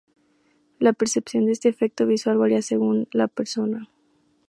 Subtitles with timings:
[0.79, 3.87] La percepción de este efecto visual varía según la persona.